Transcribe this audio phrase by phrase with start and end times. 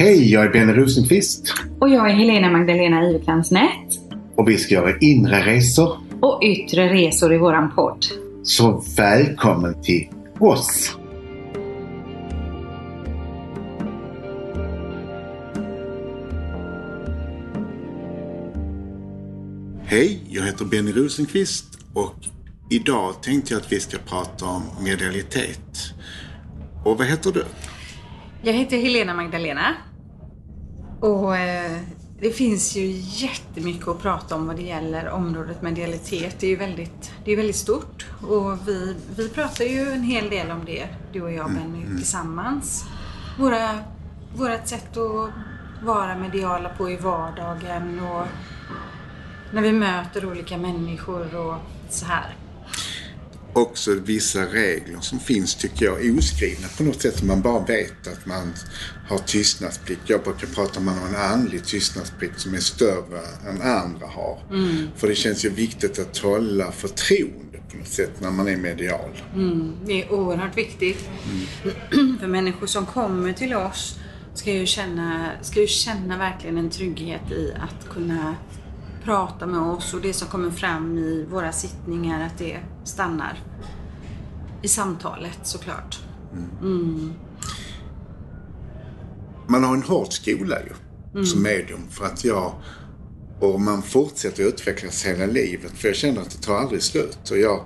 [0.00, 3.88] Hej, jag är Benny Rosenqvist Och jag är Helena Magdalena Iverkrans Nätt.
[4.36, 5.98] och vi ska göra inre resor.
[6.20, 8.06] Och yttre resor i våran podd.
[8.42, 10.08] Så välkommen till
[10.38, 10.96] oss!
[19.84, 22.14] Hej, jag heter Benny Rosenqvist och
[22.70, 25.94] idag tänkte jag att vi ska prata om medialitet.
[26.84, 27.44] Och vad heter du?
[28.42, 29.74] Jag heter Helena Magdalena.
[31.00, 31.80] Och eh,
[32.20, 36.36] det finns ju jättemycket att prata om vad det gäller området medialitet.
[36.40, 38.06] Det är ju väldigt, det är väldigt stort.
[38.22, 42.84] Och vi, vi pratar ju en hel del om det, du och jag Benny, tillsammans.
[43.38, 43.78] Våra,
[44.36, 45.30] vårat sätt att
[45.84, 48.26] vara mediala på i vardagen och
[49.52, 51.56] när vi möter olika människor och
[51.90, 52.36] så här.
[53.52, 57.22] också vissa regler som finns tycker jag oskrivna på något sätt.
[57.22, 58.52] Man bara vet att man
[59.10, 60.00] har tystnadsplikt.
[60.06, 64.06] Jag brukar prata om att man har en andlig tystnadsplikt som är större än andra
[64.06, 64.38] har.
[64.96, 69.10] För det känns ju viktigt att hålla förtroende på något sätt när man är medial.
[69.86, 71.08] Det är oerhört viktigt.
[72.20, 73.98] För människor som kommer till oss
[74.34, 78.34] ska ju, känna, ska ju känna verkligen en trygghet i att kunna
[79.04, 83.38] prata med oss och det som kommer fram i våra sittningar, att det stannar
[84.62, 86.00] i samtalet såklart.
[89.50, 92.54] Man har en hård skola ju som medium för att jag
[93.40, 97.30] och man fortsätter utvecklas hela livet för jag känner att det tar aldrig slut.
[97.30, 97.64] Och jag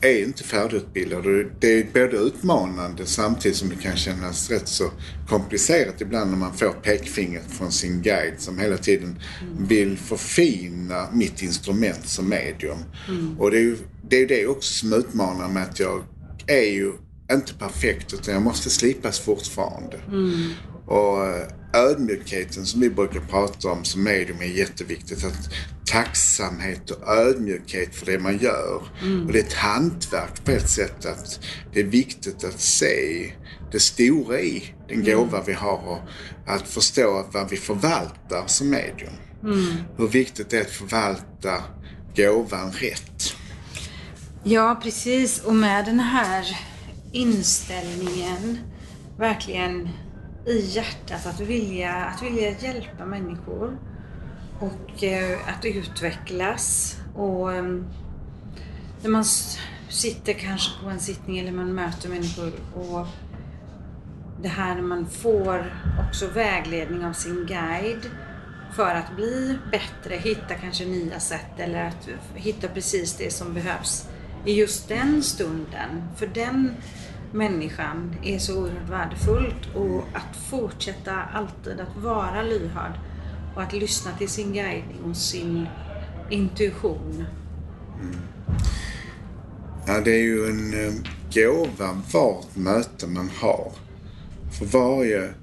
[0.00, 4.90] är inte färdigutbildad och det är både utmanande samtidigt som det kan kännas rätt så
[5.28, 9.18] komplicerat ibland när man får pekfingret från sin guide som hela tiden
[9.58, 12.78] vill förfina mitt instrument som medium.
[13.38, 13.76] Och det är ju
[14.08, 16.02] det, är det också som utmanar mig att jag
[16.46, 16.92] är ju
[17.32, 20.00] inte perfekt utan jag måste slipas fortfarande.
[20.86, 25.24] Och eh, ödmjukheten som vi brukar prata om som medium är jätteviktigt.
[25.24, 25.50] Att
[25.86, 28.82] tacksamhet och ödmjukhet för det man gör.
[29.26, 31.40] Och det är ett hantverk på ett sätt att
[31.72, 33.32] det är viktigt att se
[33.72, 36.00] det stora i den gåva vi har och
[36.46, 39.12] att förstå vad vi förvaltar som medium.
[39.96, 41.62] Hur viktigt det är att förvalta
[42.16, 43.36] gåvan rätt.
[44.44, 45.40] Ja, precis.
[45.40, 46.58] Och med den här
[47.12, 48.58] inställningen
[49.18, 49.88] verkligen
[50.46, 53.78] i hjärtat att vilja, att vilja hjälpa människor
[54.60, 56.96] och eh, att utvecklas.
[57.14, 57.62] Och eh,
[59.02, 59.24] när man
[59.88, 63.06] sitter kanske på en sittning eller man möter människor och
[64.42, 65.74] det här när man får
[66.08, 68.10] också vägledning av sin guide
[68.72, 74.08] för att bli bättre, hitta kanske nya sätt eller att hitta precis det som behövs
[74.44, 76.02] i just den stunden.
[76.16, 76.74] För den
[77.34, 82.92] människan är så oerhört värdefullt och att fortsätta alltid att vara lyhörd
[83.54, 85.66] och att lyssna till sin guidning och sin
[86.30, 87.24] intuition.
[88.00, 88.16] Mm.
[89.86, 90.92] Ja, det är ju en eh,
[91.34, 93.72] gåva vart möte man har.
[94.58, 95.34] För varje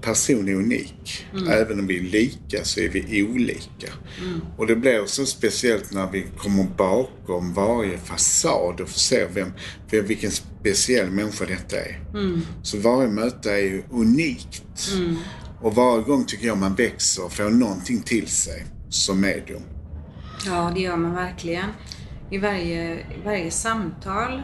[0.00, 1.26] person är unik.
[1.50, 3.92] Även om vi är lika så är vi olika.
[4.56, 9.52] Och det blir så speciellt när vi kommer bakom varje fasad och får se vem,
[9.90, 12.00] vem, vilken speciell människa detta är.
[12.62, 14.90] Så varje möte är ju unikt.
[15.62, 19.62] Och varje gång tycker jag man växer och får någonting till sig som medium.
[20.46, 21.70] Ja, det gör man verkligen.
[22.30, 24.42] I varje, i varje samtal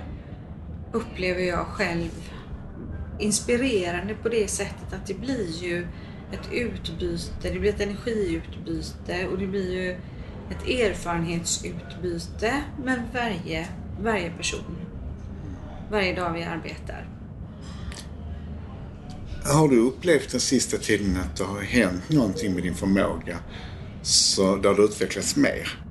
[0.93, 2.11] upplever jag själv
[3.19, 5.87] inspirerande på det sättet att det blir ju
[6.33, 9.91] ett utbyte, det blir ett energiutbyte och det blir ju
[10.51, 13.69] ett erfarenhetsutbyte med varje,
[14.01, 14.77] varje person.
[15.91, 17.09] Varje dag vi arbetar.
[19.45, 23.39] Har du upplevt den sista tiden att det har hänt någonting med din förmåga
[24.03, 25.85] så där du utvecklats mer?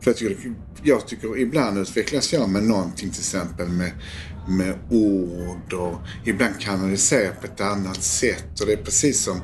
[0.00, 3.92] För jag tycker, jag tycker ibland utvecklas jag med någonting till exempel med,
[4.50, 8.60] med ord och ibland kanaliserar på ett annat sätt.
[8.60, 9.40] Och det är precis som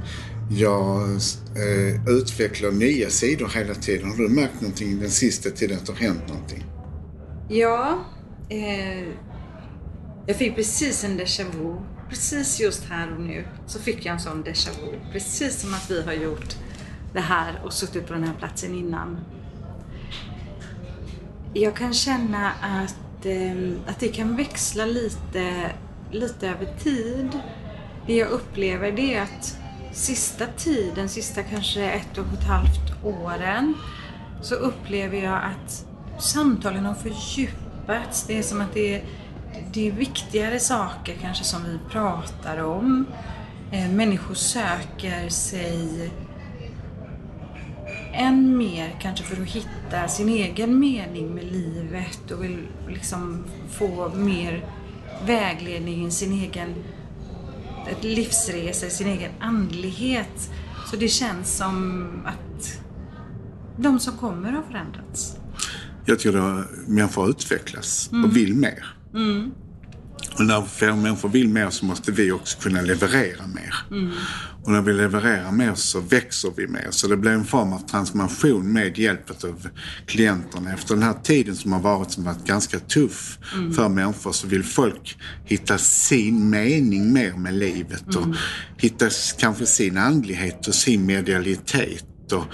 [0.50, 1.02] jag
[1.56, 4.10] eh, utvecklar nya sidor hela tiden.
[4.10, 6.64] Har du märkt någonting den sista tiden att det har hänt någonting?
[7.48, 8.04] Ja,
[8.48, 9.08] eh,
[10.26, 11.76] jag fick precis en déjà vu.
[12.08, 14.98] Precis just här och nu så fick jag en sån déjà vu.
[15.12, 16.56] Precis som att vi har gjort
[17.12, 19.18] det här och suttit på den här platsen innan.
[21.54, 25.70] Jag kan känna att, Ehm, att det kan växla lite,
[26.10, 27.40] lite över tid.
[28.06, 29.58] Det jag upplever det är att
[29.92, 33.74] sista tiden, sista kanske ett och ett halvt åren,
[34.42, 35.86] så upplever jag att
[36.22, 38.26] samtalen har fördjupats.
[38.26, 39.04] Det är som att det är,
[39.72, 43.06] det är viktigare saker kanske som vi pratar om.
[43.72, 46.10] Eh, människor söker sig
[48.16, 52.58] än mer kanske för att hitta sin egen mening med livet och vill
[52.88, 54.64] liksom få mer
[55.26, 56.74] vägledning i sin egen
[57.90, 60.50] ett livsresa, i sin egen andlighet.
[60.90, 62.80] Så det känns som att
[63.76, 65.36] de som kommer har förändrats.
[66.04, 68.96] Jag tror att människor utvecklas och vill mer.
[70.38, 73.74] Och när fler människor vill mer så måste vi också kunna leverera mer.
[74.64, 76.88] Och när vi levererar mer så växer vi mer.
[76.90, 79.68] Så det blir en form av transformation med hjälp av
[80.06, 80.72] klienterna.
[80.72, 83.38] Efter den här tiden som har varit, som varit ganska tuff
[83.76, 88.26] för människor så vill folk hitta sin mening mer med livet och
[88.78, 92.04] hitta kanske sin andlighet och sin medialitet.
[92.32, 92.44] Och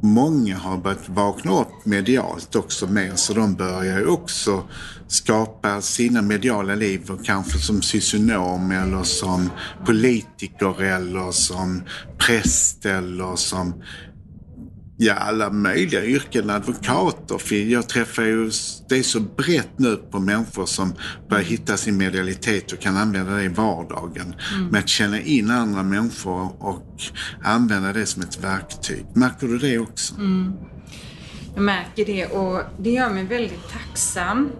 [0.00, 4.62] Många har börjat vakna upp medialt också mer så de börjar ju också
[5.08, 9.50] skapa sina mediala liv och kanske som socionom eller som
[9.86, 11.82] politiker eller som
[12.18, 13.82] präst eller som
[14.96, 17.38] ja, alla möjliga yrken, advokater.
[17.38, 18.50] För jag träffar ju,
[18.88, 20.94] det är så brett nu på människor som
[21.28, 24.34] börjar hitta sin medialitet och kan använda det i vardagen.
[24.70, 27.02] Med att känna in andra människor och
[27.42, 29.06] använda det som ett verktyg.
[29.14, 30.14] Märker du det också?
[31.54, 34.50] Jag märker det och det gör mig väldigt tacksam.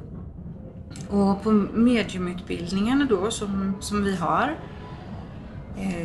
[1.09, 4.59] Och på mediumutbildningarna då som, som vi har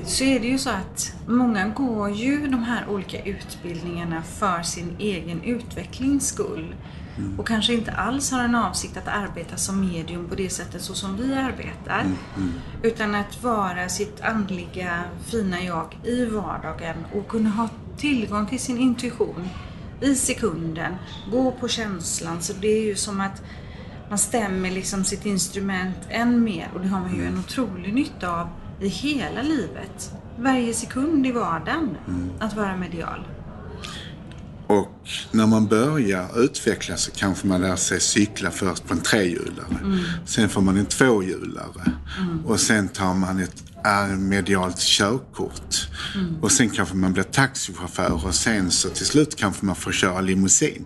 [0.06, 4.96] så är det ju så att många går ju de här olika utbildningarna för sin
[5.00, 6.76] egen utvecklings skull.
[7.38, 10.94] Och kanske inte alls har en avsikt att arbeta som medium på det sättet så
[10.94, 12.06] som vi arbetar.
[12.84, 18.78] Utan att vara sitt andliga fina jag i vardagen och kunna ha tillgång till sin
[18.78, 19.50] intuition
[20.02, 20.96] i sekunden.
[21.32, 22.42] Gå på känslan.
[22.42, 23.42] Så det är ju som att
[24.10, 28.42] man stämmer liksom sitt instrument än mer och det har man ju en otrolig nytta
[28.42, 28.50] av
[28.82, 30.12] i hela livet.
[30.40, 31.98] Varje sekund i vardagen
[32.40, 33.20] att vara medial.
[34.68, 40.00] Och när man börjar utvecklas så kanske man lär sig cykla först på en trehjulare.
[40.26, 41.92] Sen får man en tvåhjulare.
[42.46, 45.90] Och sen tar man ett äh, medialt körkort.
[46.42, 50.22] Och sen kanske man blir taxichaufför och sen så till slut kanske man får köra
[50.22, 50.86] limousin.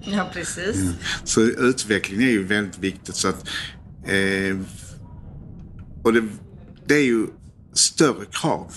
[0.00, 0.76] Ja, precis.
[1.24, 3.16] Så utveckling är ju väldigt viktigt.
[3.16, 3.48] Så att,
[4.04, 4.58] eh,
[6.02, 6.22] och det,
[6.88, 7.26] det är ju
[7.74, 8.72] större krav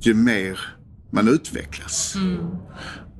[0.00, 0.60] ju mer
[1.10, 2.14] man utvecklas.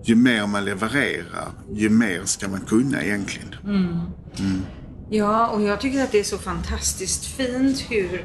[0.04, 3.54] Ju mer man levererar, ju mer ska man kunna egentligen.
[5.10, 8.24] Ja, och jag tycker att det är så fantastiskt fint hur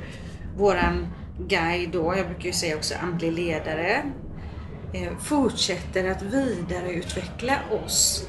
[0.58, 1.08] våran
[1.48, 4.04] guide då, jag brukar ju säga också andlig ledare,
[4.94, 8.28] eh, fortsätter att vidareutveckla oss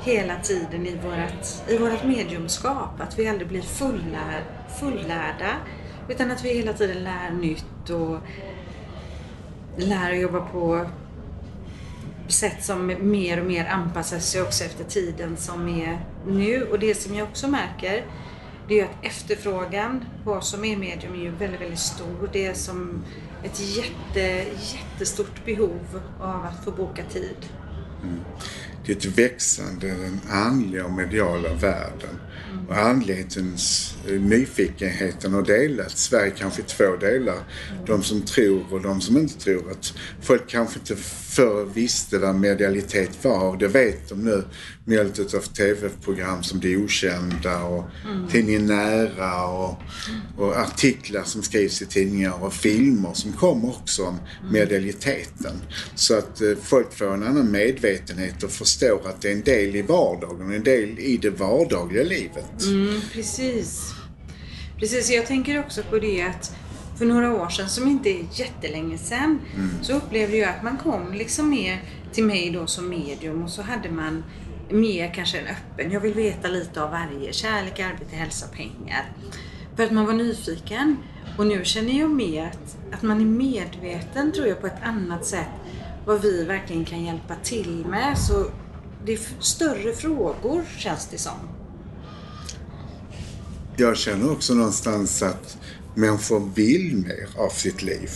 [0.00, 3.00] hela tiden i vårat, i vårat mediumskap.
[3.00, 4.44] Att vi aldrig blir fullär,
[4.80, 5.56] fullärda
[6.08, 8.18] utan att vi hela tiden lär nytt och
[9.76, 10.86] lär att jobba på
[12.28, 16.62] sätt som mer och mer anpassar sig också efter tiden som är nu.
[16.62, 18.04] Och det som jag också märker
[18.68, 22.30] det är att efterfrågan på oss som är medium är ju väldigt, väldigt stor.
[22.32, 23.04] Det är som
[23.44, 24.44] ett jätte,
[24.74, 27.36] jättestort behov av att få boka tid.
[28.02, 28.20] Mm
[28.84, 32.18] till ett växande, den andliga och mediala världen.
[32.68, 36.02] Och andlighetens eh, nyfikenheten har delats.
[36.02, 37.38] Sverige kanske i två delar.
[37.86, 39.70] De som tror och de som inte tror.
[39.70, 43.48] Att folk kanske inte förr visste vad medialitet var.
[43.48, 44.44] Och det vet de nu
[44.92, 47.84] hjälp av tv-program som Det Okända och
[48.30, 49.82] tidningen Nära och,
[50.36, 54.18] och artiklar som skrivs i tidningar och filmer som kommer också om
[54.52, 55.56] medialiteten.
[55.94, 59.76] Så att eh, folk får en annan medvetenhet och förstår att det är en del
[59.76, 62.62] i vardagen, en del i det vardagliga livet.
[62.62, 63.94] Mm, precis.
[64.78, 66.52] Precis, jag tänker också på det att
[66.98, 69.38] för några år sedan, som inte är jättelänge sedan,
[69.82, 73.62] så upplevde jag att man kom liksom mer till mig då som medium och så
[73.62, 74.24] hade man
[74.70, 79.12] mer kanske en öppen, jag vill veta lite av varje, kärlek, arbete, hälsa, pengar.
[79.76, 80.96] För att man var nyfiken.
[81.38, 85.26] Och nu känner jag mer att, att man är medveten, tror jag, på ett annat
[85.26, 85.48] sätt
[86.06, 88.18] vad vi verkligen kan hjälpa till med.
[88.18, 88.50] Så
[89.04, 91.38] det är större frågor, känns det som.
[93.76, 95.58] Jag känner också någonstans att
[95.94, 98.10] människor vill mer av sitt liv.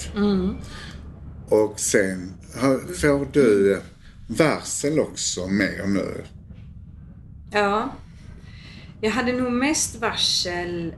[1.48, 2.34] Och sen
[3.00, 3.80] får du
[4.26, 6.24] varsel också mer nu.
[7.52, 7.88] Ja.
[9.00, 10.94] Jag hade nog mest varsel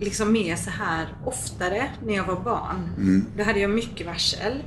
[0.00, 2.90] liksom mer så här oftare när jag var barn.
[3.36, 4.62] Då hade jag mycket varsel.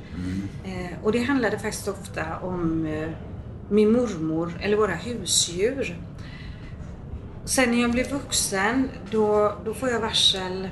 [0.64, 3.08] Eh, och det handlade faktiskt ofta om eh,
[3.70, 5.98] min mormor eller våra husdjur.
[7.44, 10.68] Sen när jag blev vuxen då, då får jag varsel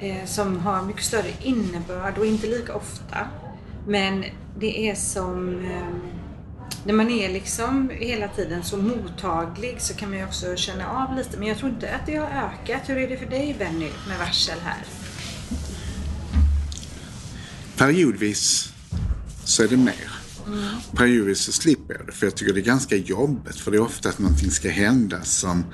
[0.00, 3.18] eh, som har mycket större innebörd och inte lika ofta.
[3.86, 4.24] Men
[4.58, 5.88] det är som eh,
[6.84, 11.16] när man är liksom hela tiden så mottaglig så kan man ju också känna av
[11.16, 11.38] lite.
[11.38, 12.88] Men jag tror inte att det har ökat.
[12.88, 14.84] Hur är det för dig Benny med varsel här?
[17.76, 18.72] Periodvis
[19.44, 20.10] så är det mer.
[20.46, 20.64] Mm.
[20.96, 23.56] Periodvis så slipper jag det för jag tycker det är ganska jobbigt.
[23.56, 25.64] För det är ofta att någonting ska hända som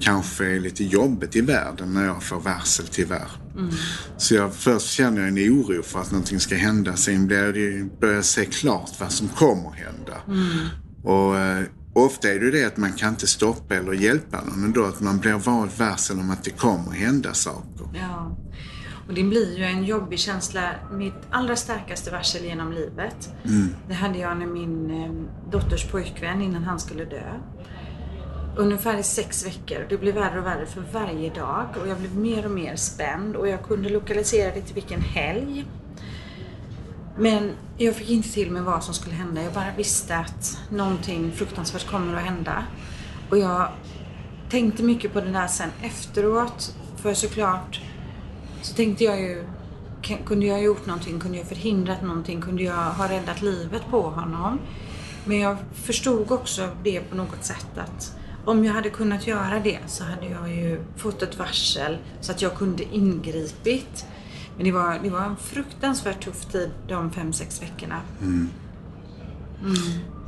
[0.00, 3.30] kanske är lite jobbigt i världen när jag får varsel tyvärr.
[3.60, 3.74] Mm.
[4.16, 6.96] Så jag, först känner jag en oro för att någonting ska hända.
[6.96, 10.16] Sen börjar jag börjar se klart vad som kommer hända.
[10.26, 10.66] Mm.
[11.04, 14.60] Och eh, ofta är det det att man kan inte stoppa eller hjälpa någon.
[14.60, 17.86] Men då att man blir vald varsel om att det kommer hända saker.
[17.94, 18.36] Ja.
[19.08, 20.70] Och det blir ju en jobbig känsla.
[20.92, 23.32] Mitt allra starkaste varsel genom livet.
[23.44, 23.68] Mm.
[23.88, 27.22] Det hade jag när min eh, dotters pojkvän innan han skulle dö
[28.56, 29.86] ungefär i sex veckor.
[29.88, 33.36] Det blev värre och värre för varje dag och jag blev mer och mer spänd
[33.36, 35.66] och jag kunde lokalisera det till vilken helg.
[37.18, 39.42] Men jag fick inte till mig vad som skulle hända.
[39.42, 42.64] Jag bara visste att någonting fruktansvärt kommer att hända.
[43.30, 43.68] Och jag
[44.50, 46.76] tänkte mycket på det där sen efteråt.
[46.96, 47.80] För såklart
[48.62, 49.44] så tänkte jag ju,
[50.26, 51.20] kunde jag ha gjort någonting?
[51.20, 52.40] Kunde jag förhindrat någonting?
[52.40, 54.60] Kunde jag ha räddat livet på honom?
[55.24, 59.78] Men jag förstod också det på något sätt att om jag hade kunnat göra det
[59.86, 64.06] så hade jag ju fått ett varsel så att jag kunde ingripit.
[64.56, 68.00] Men det var, det var en fruktansvärt tuff tid de fem, sex veckorna.
[68.20, 68.48] Mm.
[69.60, 69.74] Mm.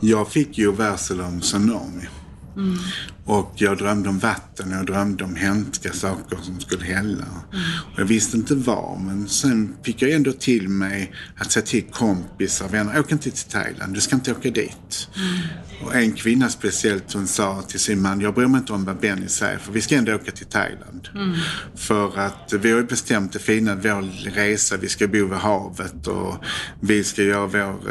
[0.00, 2.09] Jag fick ju varsel om tsunami.
[2.56, 2.78] Mm.
[3.25, 7.26] Och jag drömde om vatten och jag drömde om hemska saker som skulle hälla.
[7.52, 7.64] Mm.
[7.92, 11.85] Och jag visste inte vad, men sen fick jag ändå till mig att säga till
[11.85, 15.09] kompisar, vänner, åk inte till Thailand, du ska inte åka dit.
[15.16, 15.38] Mm.
[15.85, 19.00] Och en kvinna speciellt, hon sa till sin man, jag bryr mig inte om vad
[19.00, 21.09] Benny säger, för vi ska ändå åka till Thailand.
[21.14, 21.35] Mm.
[21.75, 26.06] För att vi har ju bestämt det fina, vår resa, vi ska bo vid havet
[26.06, 26.44] och
[26.80, 27.90] vi ska göra vår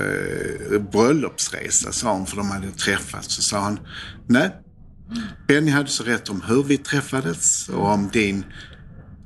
[0.74, 3.36] eh, bröllopsresa, sa hon, för de hade träffats.
[3.36, 3.80] Så sa han,
[4.32, 4.52] nej,
[5.48, 8.46] Benny hade så rätt om hur vi träffades och om din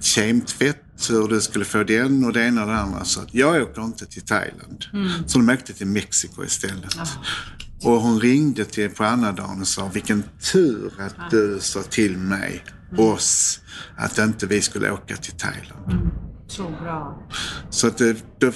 [0.01, 3.05] kemtvätt, hur du skulle få den och det ena och det andra.
[3.05, 4.85] Så att jag åker inte till Thailand.
[4.93, 5.09] Mm.
[5.27, 6.95] Så de åkte till Mexiko istället.
[6.95, 7.09] Oh.
[7.83, 12.63] Och hon ringde till på annandagen och sa vilken tur att du sa till mig,
[12.91, 13.05] mm.
[13.05, 13.61] oss,
[13.97, 15.91] att inte vi skulle åka till Thailand.
[15.91, 16.09] Mm.
[16.47, 17.27] Så bra.
[17.69, 18.53] Så att det, det,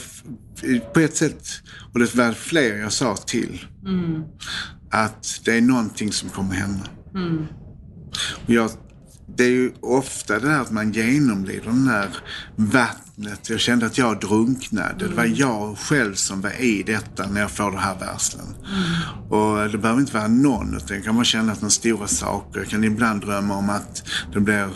[0.94, 1.48] på ett sätt,
[1.94, 4.24] och det var fler jag sa till, mm.
[4.92, 6.86] Att det är någonting som kommer hända.
[7.16, 7.46] Mm.
[8.46, 8.72] Jag,
[9.36, 12.10] det är ju ofta det här att man genomlider den där
[12.56, 13.50] vattnet.
[13.50, 15.06] Jag kände att jag drunknade.
[15.06, 15.10] Mm.
[15.10, 18.46] Det var jag själv som var i detta när jag får det här varslen.
[18.46, 19.30] Mm.
[19.30, 22.60] Och det behöver inte vara någon, utan jag kan bara känna att de stora saker.
[22.60, 24.04] Jag kan ibland drömma om att
[24.34, 24.70] det blir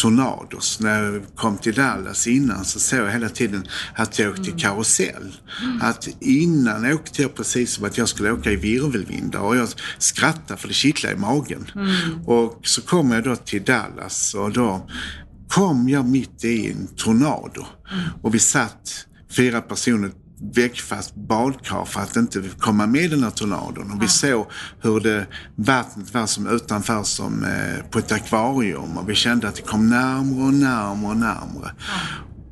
[0.00, 0.80] tornados.
[0.80, 4.58] När jag kom till Dallas innan så såg jag hela tiden att jag åkte mm.
[4.58, 5.34] karusell.
[5.62, 5.82] Mm.
[5.82, 10.60] Att innan åkte jag precis som att jag skulle åka i virvelvindar och jag skrattade
[10.60, 11.70] för det kittlade i magen.
[11.74, 12.26] Mm.
[12.26, 14.90] Och så kom jag då till Dallas och då
[15.48, 17.66] kom jag mitt i en tornado.
[17.92, 18.04] Mm.
[18.22, 23.30] Och vi satt fyra personer väggfast badkar för att inte komma med i den här
[23.30, 23.92] tornadon.
[23.92, 24.46] Och vi såg
[24.80, 29.54] hur det, vattnet var som utanför som eh, på ett akvarium och vi kände att
[29.54, 31.74] det kom närmre och närmre och närmre.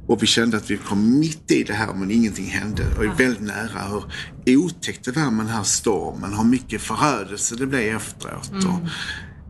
[0.07, 2.83] Och vi kände att vi kom mitt i det här men ingenting hände.
[2.97, 4.03] Och är väldigt nära
[4.45, 6.35] hur otäckt det var med den här stormen.
[6.35, 8.51] Hur mycket förödelse det blev efteråt.
[8.51, 8.67] Mm.
[8.67, 8.81] Och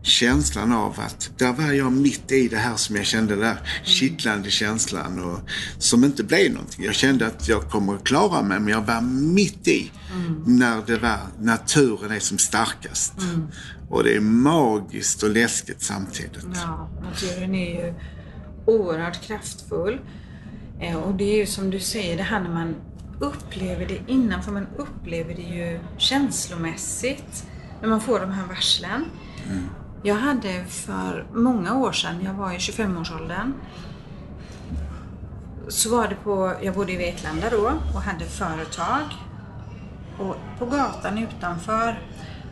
[0.01, 4.49] känslan av att där var jag mitt i det här som jag kände där kittlande
[4.49, 5.39] känslan och
[5.77, 6.85] som inte blev någonting.
[6.85, 10.43] Jag kände att jag kommer att klara mig men jag var mitt i mm.
[10.45, 13.13] när det var naturen är som starkast.
[13.21, 13.47] Mm.
[13.89, 16.45] Och det är magiskt och läskigt samtidigt.
[16.55, 17.93] Ja, naturen är ju
[18.65, 19.99] oerhört kraftfull.
[20.79, 22.75] Eh, och det är ju som du säger, det här när man
[23.19, 27.45] upplever det innan, för man upplever det ju känslomässigt
[27.81, 29.05] när man får de här varslen.
[29.49, 29.63] Mm.
[30.03, 33.53] Jag hade för många år sedan, jag var i 25-årsåldern,
[35.67, 39.03] så var det på, jag bodde i Vetlanda då och hade företag.
[40.19, 41.99] Och på gatan utanför,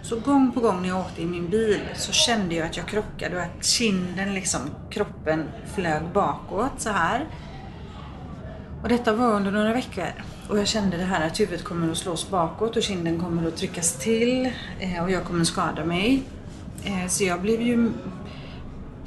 [0.02, 2.88] så gång på gång när jag åkte i min bil så kände jag att jag
[2.88, 5.44] krockade och att kinden, liksom kroppen
[5.76, 7.28] flög bakåt så här.
[8.84, 10.24] Och detta var under några veckor.
[10.50, 13.58] Och jag kände det här att huvudet kommer att slås bakåt och kinden kommer att
[13.58, 16.24] tryckas till eh, och jag kommer att skada mig.
[16.84, 17.92] Eh, så jag blev ju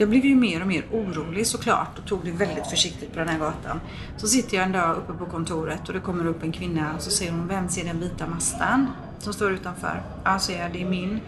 [0.00, 3.28] jag blev ju mer och mer orolig såklart och tog det väldigt försiktigt på den
[3.28, 3.80] här gatan.
[4.16, 7.02] Så sitter jag en dag uppe på kontoret och det kommer upp en kvinna och
[7.02, 8.86] så säger hon, vem ser den vita mastan
[9.18, 10.02] som står utanför?
[10.24, 11.20] Ja, säger jag, det är min.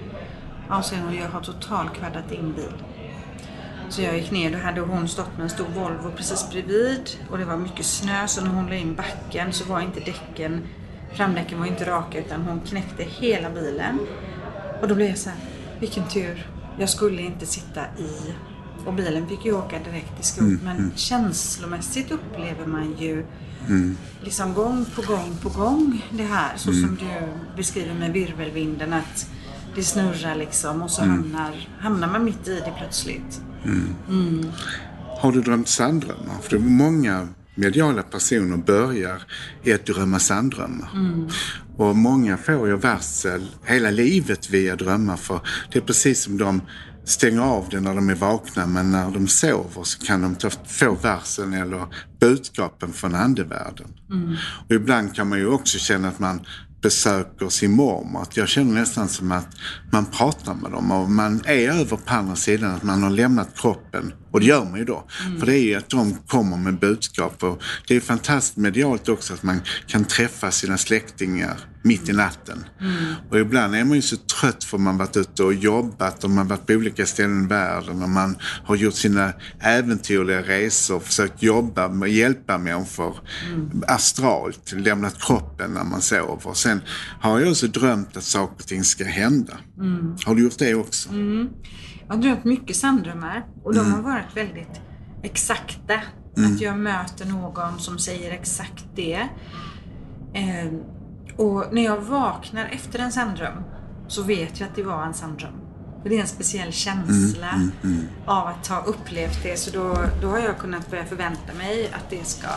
[0.69, 2.85] Ja, säger hon, jag har totalkvaddat din bil.
[3.89, 7.39] Så jag gick ner, då hade hon stått med en stor Volvo precis bredvid och
[7.39, 10.63] det var mycket snö så när hon la in backen så var inte däcken,
[11.15, 13.99] framdäcken var inte raka utan hon knäckte hela bilen.
[14.81, 15.39] Och då blev jag så här,
[15.83, 16.47] vilken tur.
[16.79, 18.35] Jag skulle inte sitta i
[18.87, 20.63] och bilen fick ju åka direkt i skrot.
[20.65, 23.27] men känslomässigt upplever man ju
[24.21, 26.53] liksom gång på gång på gång det här.
[26.57, 29.31] Så som du beskriver med virvelvinden att
[29.75, 33.41] det snurrar liksom och så hamnar, hamnar man mitt i det plötsligt.
[35.21, 36.39] Har du drömt sanddrömmar?
[36.43, 39.23] För det är många mediala personer börjar
[39.63, 40.89] i att drömma sanddrömmar.
[41.77, 45.41] Och många får ju varsel hela livet via drömmar för
[45.73, 46.61] det är precis som de
[47.05, 50.95] stänger av det när de är vakna men när de sover så kan de få
[50.95, 51.87] varsel eller
[52.21, 53.87] budskapen från andevärlden.
[54.69, 56.41] Och ibland kan man ju också känna att man
[56.83, 58.23] besöker sin mormor.
[58.23, 59.49] Att jag känner nästan som att
[59.93, 63.49] man pratar med dem och man är över på andra sidan, att man har lämnat
[63.57, 64.13] kroppen.
[64.31, 65.05] Och det gör man ju då.
[65.39, 67.43] För det är ju att de kommer med budskap.
[67.43, 72.65] Och det är fantastiskt medialt också att man kan träffa sina släktingar mitt i natten.
[73.31, 76.49] Och ibland är man ju så trött för man varit ute och jobbat och man
[76.49, 81.89] varit på olika ställen i världen och man har gjort sina äventyrliga resor, försökt jobba
[81.89, 83.17] med att hjälpa människor
[83.87, 86.55] astralt, lämnat kroppen när man sover.
[86.55, 86.81] Sen
[87.21, 89.53] har jag också drömt att saker och ting ska hända.
[90.25, 91.09] Har du gjort det också?
[92.09, 94.81] Jag har drömt mycket sanddrömmar och de har varit väldigt
[95.23, 95.95] exakta.
[96.37, 99.29] Att jag möter någon som säger exakt det.
[100.35, 100.73] Eh,
[101.37, 103.65] och när jag vaknar efter en sanddröm
[104.09, 105.53] så vet jag att det var en sanddröm.
[106.05, 107.61] Det är en speciell känsla
[108.27, 109.59] av att ha upplevt det.
[109.59, 112.49] Så då, då har jag kunnat börja förvänta mig att det ska,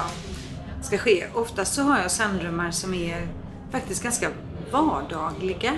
[0.82, 1.26] ska ske.
[1.34, 3.28] Oftast så har jag sanddrömmar som är
[3.72, 4.30] faktiskt ganska
[4.72, 5.74] vardagliga.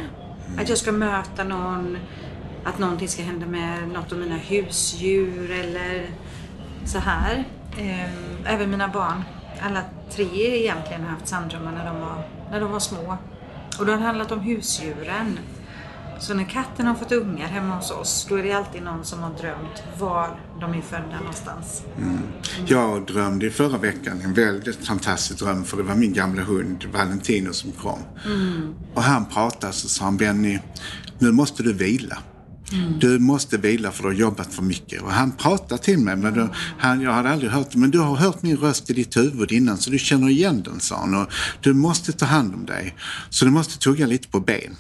[0.61, 1.97] Att jag ska möta någon,
[2.63, 6.09] att någonting ska hända med något av mina husdjur eller
[6.85, 7.43] så här.
[7.79, 9.23] Ehm, Även mina barn,
[9.61, 13.17] alla tre egentligen har haft sanddrömmar när de var, när de var små.
[13.79, 15.39] Och det har handlat om husdjuren.
[16.19, 19.19] Så när katten har fått ungar hemma hos oss, då är det alltid någon som
[19.19, 21.83] har drömt var de är födda någonstans.
[22.65, 26.85] Jag drömde i förra veckan en väldigt fantastisk dröm för det var min gamla hund
[26.93, 27.99] Valentino som kom.
[28.93, 30.59] Och han pratade så sa han Benny,
[31.19, 32.17] nu måste du vila.
[32.71, 32.99] Mm.
[32.99, 35.01] Du måste vila för du har jobbat för mycket.
[35.01, 36.15] Och han pratade till mig.
[36.15, 36.49] Men då,
[36.79, 37.77] han, jag hade aldrig hört det.
[37.77, 40.79] Men du har hört min röst i ditt huvud innan så du känner igen den,
[40.79, 41.15] sa han.
[41.15, 42.95] Och du måste ta hand om dig.
[43.29, 44.75] Så du måste tugga lite på ben.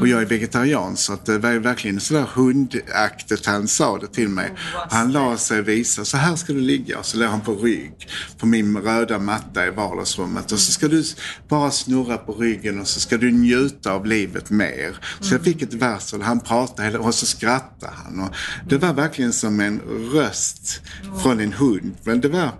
[0.00, 4.28] Och jag är vegetarian så att det var verkligen sådär hundaktigt han sa det till
[4.28, 4.52] mig.
[4.90, 6.98] Han la sig och visade, så här ska du ligga.
[6.98, 8.08] Och så låg han på rygg
[8.38, 10.52] på min röda matta i vardagsrummet.
[10.52, 11.04] Och så ska du
[11.48, 14.96] bara snurra på ryggen och så ska du njuta av livet mer.
[15.20, 18.20] Så jag fick ett varsel och han pratade och så skrattade han.
[18.20, 18.34] Och
[18.68, 19.80] det var verkligen som en
[20.12, 20.80] röst
[21.22, 21.94] från en hund.
[22.04, 22.50] Men det var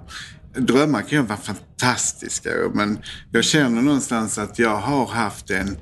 [0.59, 2.98] Drömmar kan ju vara fantastiska men
[3.33, 5.77] jag känner någonstans att jag har haft en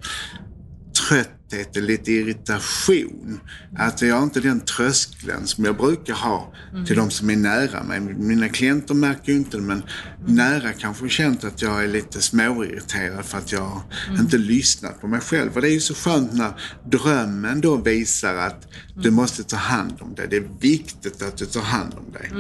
[1.09, 3.41] trötthet och lite irritation.
[3.79, 6.53] Att jag har inte den tröskeln som jag brukar ha
[6.87, 8.01] till de som är nära mig.
[8.01, 9.83] Mina klienter märker ju inte det men
[10.27, 13.83] nära kanske känt att jag är lite småirriterad för att jag
[14.19, 15.55] inte lyssnat på mig själv.
[15.55, 16.53] Och det är ju så skönt när
[16.91, 20.27] drömmen då visar att du måste ta hand om dig.
[20.31, 22.31] Det är viktigt att du tar hand om dig.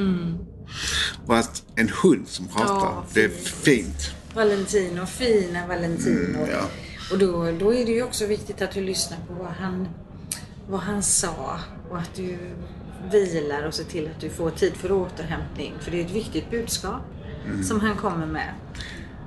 [1.26, 3.48] Och att en hund som pratar, Ja, det är fint.
[3.48, 4.10] fint.
[4.34, 6.38] Valentino, fina Valentino.
[6.38, 6.68] Mm, ja.
[7.12, 9.88] Och då, då är det ju också viktigt att du lyssnar på vad han,
[10.68, 11.58] vad han sa
[11.90, 12.38] och att du
[13.12, 15.74] vilar och ser till att du får tid för återhämtning.
[15.80, 17.02] För det är ett viktigt budskap
[17.46, 17.64] Mm.
[17.64, 18.54] som han kommer med.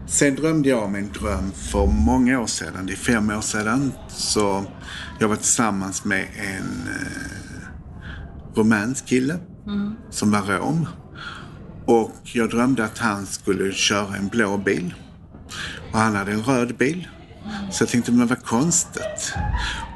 [0.07, 2.85] Sen drömde jag om en dröm för många år sedan.
[2.85, 3.91] Det är fem år sedan.
[4.07, 4.65] Så
[5.19, 7.67] jag var tillsammans med en eh,
[8.55, 9.37] rumänsk kille
[10.09, 10.87] som var rom.
[11.85, 14.93] Och jag drömde att han skulle köra en blå bil.
[15.91, 17.07] Och han hade en röd bil.
[17.71, 19.33] Så jag tänkte, men vad konstigt.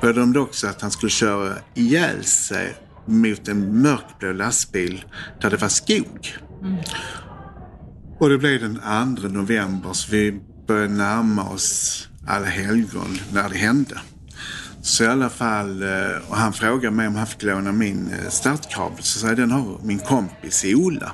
[0.02, 5.06] Och jag drömde också att han skulle köra ihjäl sig mot en mörkblå lastbil
[5.42, 6.38] där det var skog.
[8.20, 13.58] Och det blev den 2 november så vi började närma oss alla helgon när det
[13.58, 14.00] hände.
[14.82, 18.30] Så i alla fall, eh, och han frågade mig om han fick låna min eh,
[18.30, 19.04] startkabel.
[19.04, 21.12] Så sa jag, den har min kompis Ola.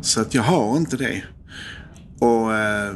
[0.00, 1.22] Så att jag har inte det.
[2.20, 2.94] Och eh,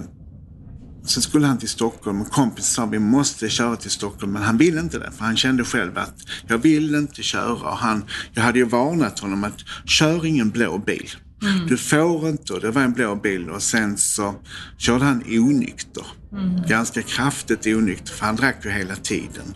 [1.12, 4.32] så skulle han till Stockholm och kompisen sa vi måste köra till Stockholm.
[4.32, 7.52] Men han ville inte det för han kände själv att jag vill inte köra.
[7.52, 11.10] Och han, jag hade ju varnat honom att kör ingen blå bil.
[11.68, 14.34] Du får inte, och det var en blå bil och sen så
[14.78, 16.06] körde han onykter.
[16.68, 19.54] Ganska kraftigt onykter för han drack ju hela tiden.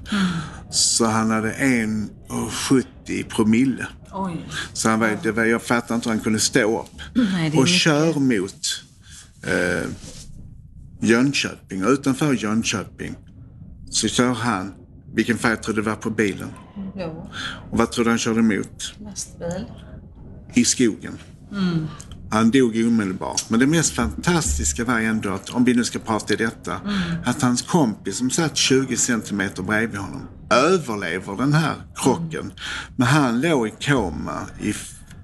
[0.71, 3.87] Så han hade 1,70 promille.
[4.13, 4.47] Oj.
[4.73, 7.01] Så han var, det var, jag fattar inte hur han kunde stå upp.
[7.15, 7.69] Nej, och mycket.
[7.69, 8.83] kör mot
[9.43, 9.91] eh,
[11.07, 11.85] Jönköping.
[11.85, 13.15] Och utanför Jönköping
[13.91, 14.73] så kör han,
[15.15, 16.49] vilken färg tror du det var på bilen?
[16.97, 17.31] Jo.
[17.71, 18.95] Och vad tror du han körde emot?
[18.99, 19.65] Lastbil.
[20.55, 21.19] I skogen.
[22.31, 23.51] Han dog omedelbart.
[23.51, 26.81] Men det mest fantastiska var ändå att, om vi nu ska prata i detta,
[27.25, 32.53] att hans kompis som satt 20 centimeter bredvid honom överlever den här krocken.
[32.97, 34.75] Men han låg i koma i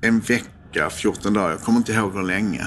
[0.01, 0.47] en vecka,
[0.91, 2.67] 14 dagar, jag kommer inte ihåg hur länge.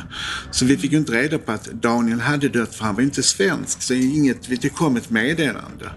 [0.51, 3.23] Så vi fick ju inte reda på att Daniel hade dött för han var inte
[3.23, 3.81] svensk.
[3.81, 5.91] Så inget, det kom ett meddelande.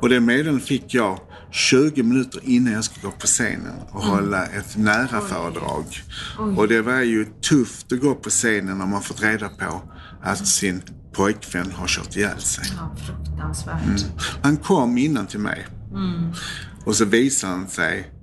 [0.00, 4.46] Och det meddelandet fick jag 20 minuter innan jag skulle gå på scenen och hålla
[4.46, 5.84] ett nära föredrag.
[6.56, 9.82] Och det var ju tufft att gå på scenen när man fått reda på
[10.22, 12.64] att sin pojkvän har kört ihjäl sig.
[12.76, 14.04] Ja, fruktansvärt.
[14.42, 15.66] Han kom innan till mig.
[16.84, 18.13] Och så visade han sig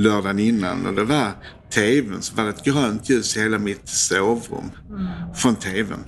[0.00, 1.32] lördagen innan och det var
[1.74, 4.70] tvn, så var det ett grönt ljus i hela mitt sovrum.
[5.34, 6.04] Från tvn.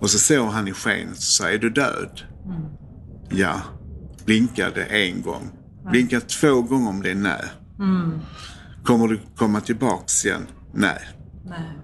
[0.00, 2.20] Och så såg han i skenet och sa, är du död?
[3.30, 3.60] Ja.
[4.24, 5.50] Blinkade en gång.
[5.90, 7.44] Blinkade två gånger om det är nej.
[8.84, 10.46] Kommer du komma tillbaks igen?
[10.74, 11.08] Nej.
[11.44, 11.78] Nej.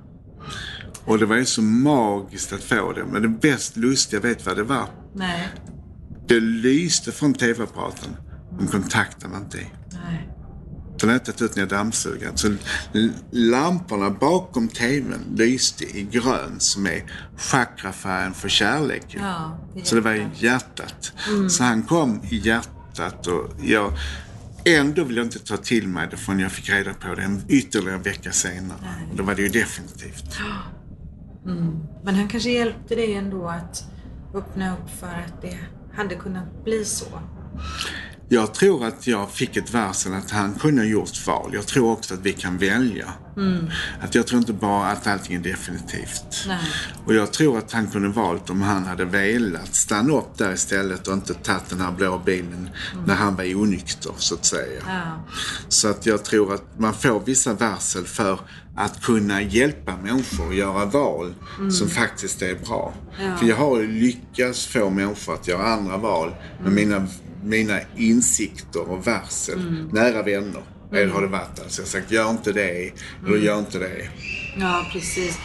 [1.05, 3.05] Och det var ju så magiskt att få det.
[3.05, 4.87] Men det bäst lustiga, vet vad det var?
[5.15, 5.49] Nej.
[6.29, 8.17] Det lyste från tv-apparaten,
[8.59, 9.67] men kontakten var inte i.
[9.93, 10.29] Nej.
[11.07, 12.37] Tagit ut när jag dammsugade.
[12.39, 12.55] Så
[13.31, 17.05] lamporna bakom tvn lyste i grön som är
[17.37, 19.05] chakrafärgen för kärlek.
[19.09, 21.13] Ja, det Så det var i hjärtat.
[21.27, 21.53] hjärtat.
[21.53, 23.93] Så han kom i hjärtat och jag...
[24.65, 27.43] Ändå vill jag inte ta till mig det förrän jag fick reda på det en
[27.49, 28.79] ytterligare vecka senare.
[29.11, 30.39] Och då var det ju definitivt.
[32.05, 33.85] Men han kanske hjälpte dig ändå att
[34.35, 35.59] öppna upp för att det
[35.97, 37.07] hade kunnat bli så.
[38.33, 41.51] Jag tror att jag fick ett varsel att han kunde ha gjort val.
[41.55, 43.13] Jag tror också att vi kan välja.
[44.01, 46.45] Att jag tror inte bara att allting är definitivt.
[46.49, 46.59] Nej.
[47.05, 51.09] Och jag tror att han kunde valt om han hade velat stanna upp där istället
[51.09, 52.71] och inte tagit den här blå bilen
[53.07, 54.83] när han var onykter så att säga.
[54.87, 55.25] Ja.
[55.69, 58.41] Så att jag tror att man får vissa varsel för
[58.77, 61.35] att kunna hjälpa människor att göra val
[61.71, 62.95] som faktiskt är bra.
[63.21, 63.37] Ja.
[63.37, 67.07] För jag har lyckats få människor att göra andra val med mina,
[67.43, 69.89] mina insikter och varsel.
[69.93, 71.11] Nära vänner mm.
[71.11, 71.61] har det varit.
[71.61, 72.93] Alltså jag har sagt, gör inte det,
[73.27, 74.09] eller gör inte det.
[74.57, 75.39] Ja, precis.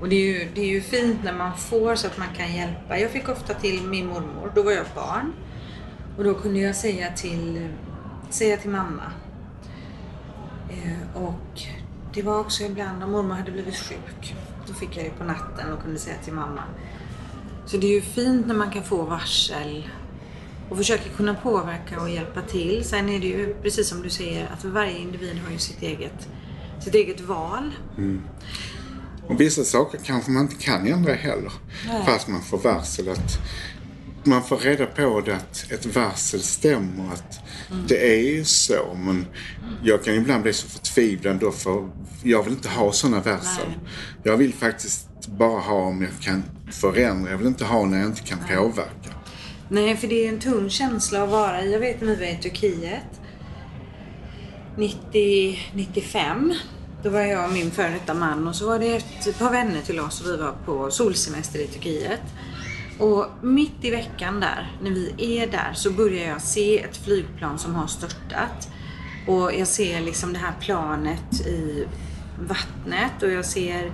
[0.00, 2.54] Och det är, ju, det är ju fint när man får så att man kan
[2.54, 2.98] hjälpa.
[2.98, 5.32] Jag fick ofta till min mormor, då var jag barn.
[6.18, 7.68] Och då kunde jag säga till,
[8.30, 9.12] säga till mamma.
[10.70, 11.62] Eh, och
[12.14, 14.34] det var också ibland om mormor hade blivit sjuk.
[14.66, 16.62] Då fick jag det på natten och kunde säga till mamma.
[17.66, 19.88] Så det är ju fint när man kan få varsel
[20.70, 22.84] och försöka kunna påverka och hjälpa till.
[22.84, 26.28] Sen är det ju precis som du säger att varje individ har ju sitt eget,
[26.80, 27.70] sitt eget val.
[29.26, 31.52] Och vissa saker kanske man inte kan ändra heller.
[31.86, 32.02] Nej.
[32.06, 33.08] Fast man får varsel.
[33.08, 33.38] Att
[34.24, 37.12] man får reda på det att ett varsel stämmer.
[37.12, 37.40] Att
[37.88, 38.96] det är ju så.
[38.96, 39.26] Men
[39.82, 41.90] jag kan ibland bli så förtvivlad då för
[42.22, 43.68] jag vill inte ha sådana varsel.
[43.68, 43.78] Nej.
[44.22, 47.30] Jag vill faktiskt bara ha om jag kan förändra.
[47.30, 49.19] Jag vill inte ha när jag inte kan påverka.
[49.72, 51.72] Nej, för det är en tung känsla att vara i.
[51.72, 53.20] Jag vet när vi var i Turkiet
[54.76, 56.54] 90, 95.
[57.02, 59.80] Då var jag och min före detta man och så var det ett par vänner
[59.80, 62.22] till oss och vi var på solsemester i Turkiet.
[62.98, 67.58] Och mitt i veckan där, när vi är där, så börjar jag se ett flygplan
[67.58, 68.68] som har störtat.
[69.26, 71.86] Och jag ser liksom det här planet i
[72.40, 73.92] vattnet och jag ser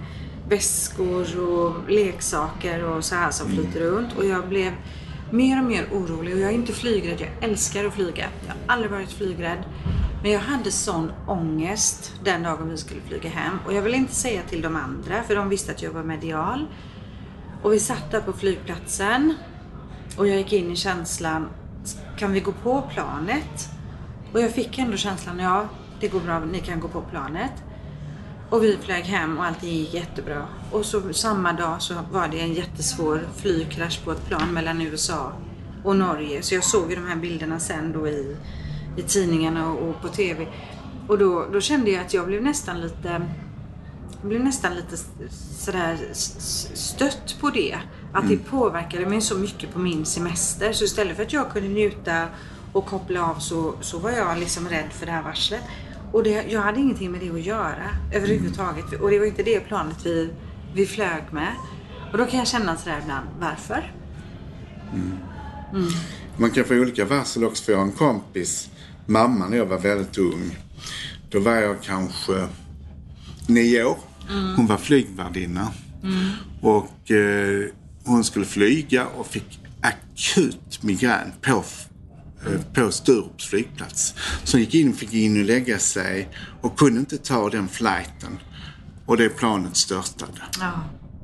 [0.49, 4.17] väskor och leksaker och så här som flyter runt.
[4.17, 4.73] Och jag blev
[5.31, 7.21] mer och mer orolig och jag är inte flygrädd.
[7.21, 8.29] Jag älskar att flyga.
[8.47, 9.65] Jag har aldrig varit flygrädd.
[10.23, 13.59] Men jag hade sån ångest den dagen vi skulle flyga hem.
[13.67, 16.67] Och jag ville inte säga till de andra för de visste att jag var medial.
[17.63, 19.35] Och vi satt där på flygplatsen
[20.17, 21.49] och jag gick in i känslan,
[22.19, 23.69] kan vi gå på planet?
[24.33, 25.69] Och jag fick ändå känslan, ja
[26.01, 27.53] det går bra, ni kan gå på planet.
[28.51, 30.47] Och vi flög hem och allting gick jättebra.
[30.71, 35.33] Och så samma dag så var det en jättesvår flygkrasch på ett plan mellan USA
[35.85, 36.43] och Norge.
[36.43, 38.37] Så jag såg ju de här bilderna sen då i,
[38.97, 40.47] i tidningarna och, och på TV.
[41.09, 43.23] Och då, då kände jag att jag blev nästan lite
[44.21, 44.97] jag blev nästan lite
[45.59, 45.99] sådär
[46.75, 47.79] stött på det.
[48.13, 50.73] Att det påverkade mig så mycket på min semester.
[50.73, 52.27] Så istället för att jag kunde njuta
[52.73, 55.63] och koppla av så, så var jag liksom rädd för det här varslet.
[56.13, 59.01] Och det, jag hade ingenting med det att göra överhuvudtaget.
[59.01, 60.31] Och det var inte det planet vi,
[60.77, 61.53] vi flög med.
[62.13, 63.93] Och då kan jag känna sådär ibland, varför?
[66.37, 67.65] Man kan få olika varsel också.
[67.65, 68.71] För jag har en kompis,
[69.07, 70.59] mamma när jag var väldigt ung.
[71.31, 72.49] Då var jag kanske
[73.47, 73.99] nio år.
[74.57, 75.73] Hon var flygvärdinna.
[76.61, 77.69] Och eh,
[78.05, 81.65] hon skulle flyga och fick akut migrän på,
[82.47, 84.15] eh, på Sturups flygplats.
[84.45, 86.29] Så hon gick in, fick in och lägga sig
[86.61, 88.39] och kunde inte ta den flighten.
[89.07, 90.43] Och det planet störtade.
[90.61, 90.73] Ja,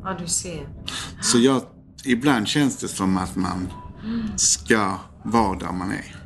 [0.03, 0.69] ja du ser.
[1.21, 1.63] Så jag,
[2.05, 3.73] ibland känns det som att man
[4.37, 6.17] ska vara där man är.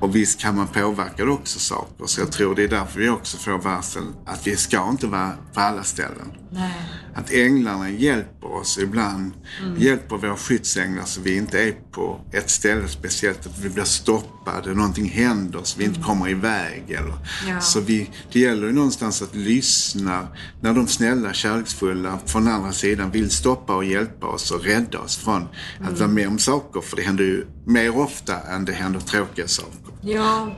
[0.00, 2.06] Och visst kan man påverka det också saker.
[2.06, 5.32] Så jag tror det är därför vi också får varsel att vi ska inte vara
[5.52, 6.32] på alla ställen.
[6.50, 6.90] Nej.
[7.16, 9.32] Att änglarna hjälper oss ibland.
[9.78, 13.46] Hjälper våra skyddsänglar så vi inte är på ett ställe speciellt.
[13.46, 16.84] Att vi blir stoppade, någonting händer så vi inte kommer iväg.
[16.88, 17.14] Eller.
[17.48, 17.60] Ja.
[17.60, 20.28] Så vi, det gäller ju någonstans att lyssna
[20.60, 25.16] när de snälla, kärleksfulla från andra sidan vill stoppa och hjälpa oss och rädda oss
[25.16, 25.48] från
[25.80, 26.80] att vara med om saker.
[26.80, 29.78] För det händer ju mer ofta än det händer tråkiga saker.
[30.00, 30.56] Ja,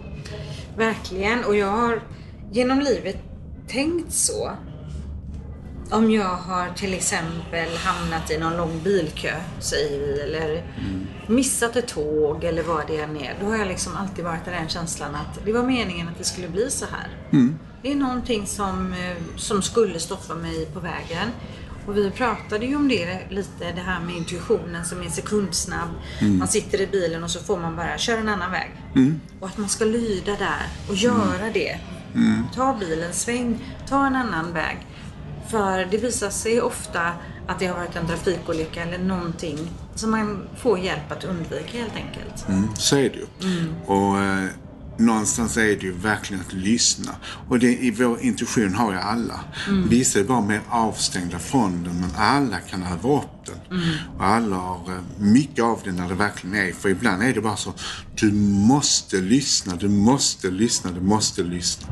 [0.76, 1.44] verkligen.
[1.44, 2.02] Och jag har
[2.52, 3.16] genom livet
[3.68, 4.50] tänkt så.
[5.90, 10.62] Om jag har till exempel hamnat i någon lång bilkö, säger vi, eller
[11.26, 13.34] missat ett tåg eller vad det än är.
[13.40, 16.24] Då har jag liksom alltid varit i den känslan att det var meningen att det
[16.24, 17.08] skulle bli så här.
[17.82, 21.28] Det är någonting som, eh, som skulle stoppa mig på vägen.
[21.86, 25.88] Och vi pratade ju om det lite, det här med intuitionen som är sekundsnabb.
[26.38, 28.70] Man sitter i bilen och så får man bara köra en annan väg.
[29.40, 31.78] Och att man ska lyda där och göra det.
[32.54, 34.86] Ta bilen, sväng, ta en annan väg.
[35.50, 37.12] För det visar sig ofta
[37.46, 39.58] att det har varit en trafikolycka eller någonting
[39.94, 42.48] som man får hjälp att undvika helt enkelt.
[42.48, 43.26] Mm, så är det ju.
[43.86, 44.48] Och eh,
[44.96, 47.12] någonstans är det ju verkligen att lyssna.
[47.48, 49.40] Och det, i vår intuition har ju alla.
[49.88, 53.80] Vissa är bara mer avstängda från den, men alla kan öva upp den.
[54.16, 56.72] Och alla har eh, mycket av det när det verkligen är.
[56.72, 57.72] För ibland är det bara så,
[58.14, 58.32] du
[58.68, 61.86] måste lyssna, du måste lyssna, du måste lyssna.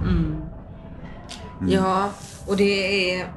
[1.68, 2.10] Ja,
[2.46, 3.32] och det är,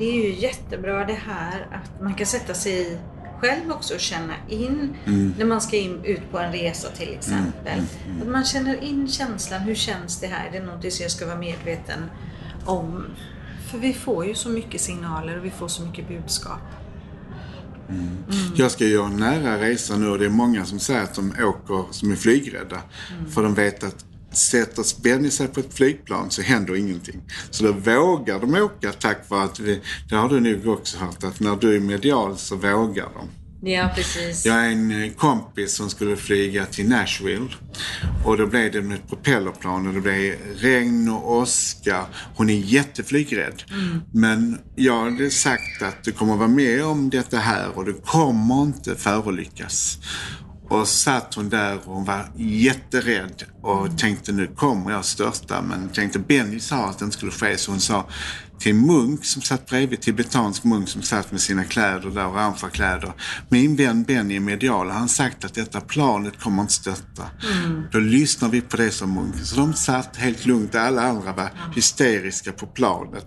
[0.00, 3.00] det är ju jättebra det här att man kan sätta sig
[3.40, 4.96] själv också och känna in
[5.38, 7.82] när man ska in, ut på en resa till exempel.
[8.22, 10.48] Att man känner in känslan, hur känns det här?
[10.48, 12.10] Är det någonting som jag ska vara medveten
[12.64, 13.04] om?
[13.70, 16.60] För vi får ju så mycket signaler och vi får så mycket budskap.
[18.56, 21.30] Jag ska göra en nära resa nu och det är många som säger att de
[21.30, 22.82] åker som är flygrädda.
[23.34, 27.22] För de vet att sätter Benny sig på ett flygplan så händer ingenting.
[27.50, 31.24] Så då vågar de åka tack vare att, vi, det har du nog också hört,
[31.24, 33.28] att när du är medial så vågar de.
[33.62, 34.46] Ja, precis.
[34.46, 37.48] Jag har en eh, kompis som skulle flyga till Nashville.
[38.24, 42.06] Och då blev det med ett propellerplan och det blev regn och åska.
[42.36, 43.62] Hon är jätteflygrädd.
[44.12, 48.62] Men jag hade sagt att du kommer vara med om detta här och du kommer
[48.62, 49.98] inte förolyckas.
[50.70, 55.62] Och satt hon där och hon var jätterädd och tänkte nu kommer jag störta.
[55.62, 58.06] Men tänkte Benny sa att det inte skulle ske så hon sa
[58.60, 63.12] till munk som satt bredvid, tibetansk munk som satt med sina kläder där, orangea kläder.
[63.48, 67.30] Min vän Benny är medial han har sagt att detta planet kommer inte störta.
[67.92, 69.34] Då lyssnar vi på det som munk.
[69.42, 73.26] Så de satt helt lugnt, alla andra var hysteriska på planet.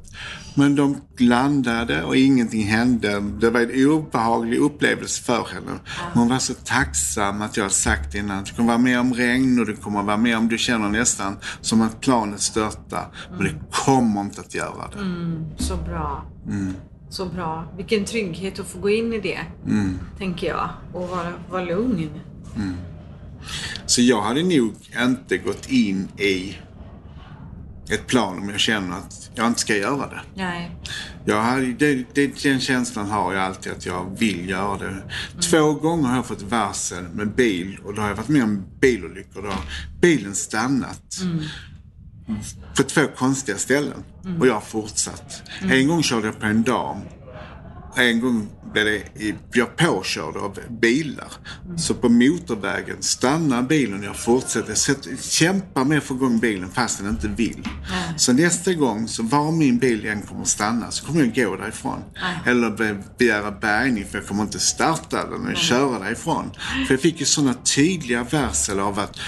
[0.56, 3.20] Men de landade och ingenting hände.
[3.42, 5.80] Det var en obehaglig upplevelse för henne.
[6.14, 8.44] Hon var så tacksam att jag hade sagt innan.
[8.44, 11.38] Du kommer vara med om regn och du kommer vara med om du känner nästan
[11.62, 13.08] som att planet störtar.
[13.32, 15.23] Men det kommer inte att göra det.
[15.58, 16.26] Så bra.
[17.10, 17.74] Så bra.
[17.78, 19.40] Vilken trygghet att få gå in i det,
[20.18, 20.70] tänker jag.
[20.94, 22.10] Och vara, vara lugn.
[23.86, 26.58] Så jag hade nog inte gått in i
[27.90, 30.22] ett plan om jag känner att jag inte ska göra det.
[30.36, 30.72] Nej.
[31.26, 35.04] Jag hade, det, det, den känslan har jag alltid att jag vill göra det.
[35.42, 38.64] Två gånger har jag fått varsel med bil och då har jag varit med om
[38.82, 39.42] bilolyckor.
[39.42, 39.62] Då har
[40.02, 41.22] bilen stannat
[42.78, 44.04] på två konstiga ställen
[44.40, 45.42] och jag har fortsatt.
[45.62, 46.98] En gång körde jag på en dam.
[47.96, 51.32] En gång blev det, jag påkörd av bilar.
[51.78, 54.70] Så på motorvägen stannar bilen och jag fortsätter.
[55.10, 57.68] Jag kämpar med att få igång bilen fast den inte vill.
[58.18, 62.04] Så nästa gång, så var min bil än kommer stanna, så kommer jag gå därifrån.
[62.46, 66.52] Eller be, begära bärgning för jag kommer inte starta den och köra därifrån.
[66.88, 69.20] För jag fick ju sådana tydliga varsel av att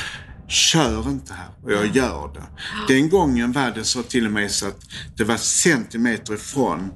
[0.47, 2.43] Kör inte här och jag gör det.
[2.93, 4.79] Den gången var det så till och med så att
[5.17, 6.91] det var centimeter ifrån.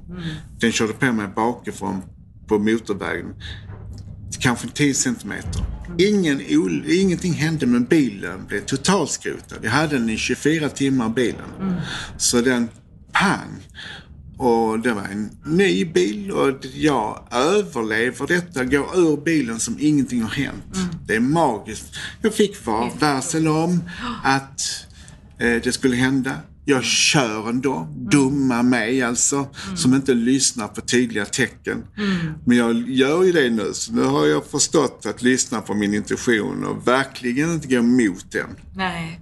[0.60, 2.02] Den körde på mig bakifrån
[2.48, 3.34] på motorvägen.
[4.40, 5.64] Kanske 10 centimeter.
[5.98, 9.58] Ingen, ol- ingenting hände men bilen blev totalskrotad.
[9.62, 11.76] Jag hade den i 24 timmar bilen.
[12.18, 12.68] Så den
[13.12, 13.66] pang.
[14.40, 20.22] Och det var en ny bil och jag överlever detta, går ur bilen som ingenting
[20.22, 20.76] har hänt.
[21.06, 21.84] Det är magiskt.
[22.22, 23.82] Jag fick var- varsel om
[24.24, 24.60] att
[25.38, 26.32] eh, det skulle hända.
[26.64, 27.88] Jag kör ändå.
[28.10, 29.48] Dumma mig alltså.
[29.76, 31.84] Som inte lyssnar på tydliga tecken.
[32.44, 33.70] Men jag gör ju det nu.
[33.72, 38.32] Så nu har jag förstått att lyssna på min intuition och verkligen inte gå emot
[38.32, 38.48] den.
[38.76, 39.20] Nej.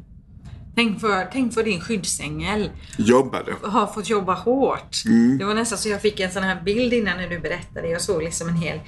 [0.79, 2.71] Tänk för, tänk för din skyddsängel.
[2.97, 3.55] Jobbade.
[3.63, 5.05] har fått jobba hårt.
[5.07, 5.39] Mm.
[5.39, 7.89] Det var nästan så jag fick en sån här bild innan när du berättade.
[7.89, 8.81] Jag såg liksom en hel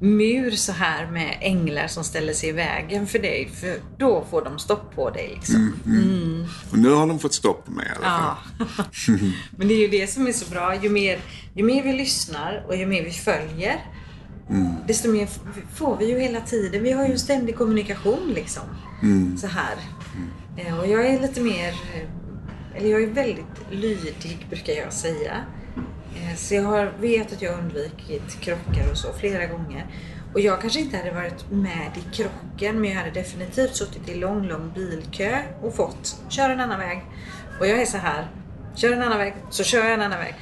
[0.00, 3.50] mur så här med änglar som ställer sig i vägen för dig.
[3.54, 5.74] För då får de stopp på dig liksom.
[6.70, 8.36] Och nu har de fått stopp på mig i alla fall.
[8.76, 8.84] Ja.
[9.56, 10.82] Men det är ju det som är så bra.
[10.82, 11.18] Ju mer,
[11.54, 13.80] ju mer vi lyssnar och ju mer vi följer
[14.86, 15.28] desto mer
[15.74, 16.82] får vi ju hela tiden.
[16.82, 18.62] Vi har ju en ständig kommunikation liksom.
[19.40, 19.74] Så här.
[20.58, 25.44] Eh, Och jag är lite mer, eh, eller jag är väldigt lydig brukar jag säga.
[26.16, 29.86] Eh, Så jag har, vet att jag har undvikit krockar och så flera gånger.
[30.34, 34.14] Och jag kanske inte hade varit med i krocken men jag hade definitivt suttit i
[34.14, 37.02] lång, lång bilkö och fått köra en annan väg.
[37.60, 38.28] Och jag är så här,
[38.74, 40.34] kör en annan väg, så kör jag en annan väg.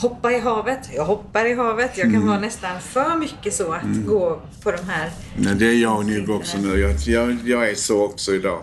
[0.00, 1.98] Hoppa i havet, jag hoppar i havet.
[1.98, 5.82] Jag kan vara nästan för mycket så att gå på de här Nej, det är
[5.82, 6.80] jag nu också nu.
[6.80, 8.60] Jag, jag, jag är så också idag.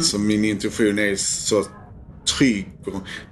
[0.00, 1.64] Så min intuition är så
[2.38, 2.68] trygg.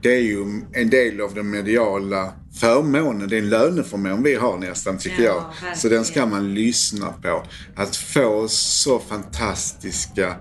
[0.03, 3.29] Det är ju en del av den mediala förmånen.
[3.29, 5.77] Det är en löneförmån vi har nästan tycker Ja, jag.
[5.79, 6.31] Så den ska verkligen.
[6.45, 7.43] man lyssna på.
[7.77, 10.35] Att få så fantastiska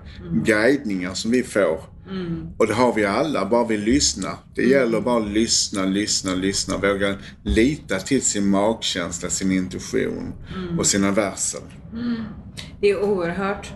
[0.44, 1.93] guidningar som vi får.
[2.58, 4.36] Och det har vi alla, bara vi lyssnar.
[4.54, 6.76] Det gäller bara att lyssna, lyssna, lyssna.
[6.76, 10.32] Våga lita till sin magkänsla, sin intuition
[10.78, 11.60] och sina varsel.
[12.80, 13.72] Det är oerhört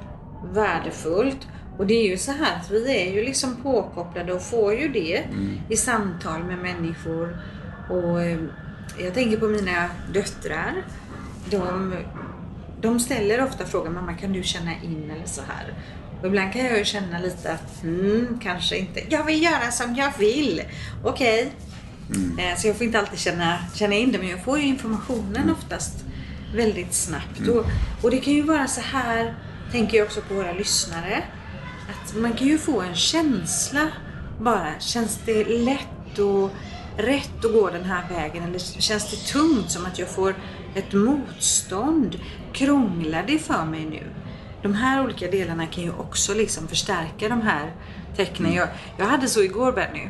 [0.54, 1.46] värdefullt.
[1.78, 4.88] Och det är ju så här att vi är ju liksom påkopplade och får ju
[4.88, 5.24] det
[5.68, 7.38] i samtal med människor.
[7.90, 8.38] Och eh,
[8.98, 10.84] jag tänker på mina döttrar.
[11.50, 11.94] De,
[12.80, 15.74] de ställer ofta frågan, mamma kan du känna in eller så här.
[16.20, 19.00] Och ibland kan jag ju känna lite att, hmm, kanske inte.
[19.08, 20.62] Jag vill göra som jag vill.
[21.04, 21.52] Okej.
[22.38, 25.50] Eh, Så jag får inte alltid känna, känna in det, men jag får ju informationen
[25.50, 26.04] oftast
[26.54, 27.48] väldigt snabbt.
[27.48, 27.64] Och,
[28.02, 29.34] och det kan ju vara så här,
[29.72, 31.22] tänker jag också på våra lyssnare,
[31.90, 33.88] att man kan ju få en känsla
[34.40, 34.80] bara.
[34.80, 36.50] Känns det lätt och
[36.96, 40.34] rätt att gå den här vägen eller känns det tungt som att jag får
[40.74, 42.18] ett motstånd?
[42.59, 44.03] Krånglar det för mig nu?
[44.62, 47.73] De här olika delarna kan ju också liksom förstärka de här
[48.16, 48.55] tecknen.
[48.55, 50.09] Jag, jag hade så igår Benny.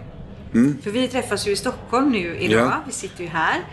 [0.82, 2.66] För vi träffas ju i Stockholm nu idag.
[2.66, 2.82] Ja.
[2.86, 3.64] Vi sitter ju här.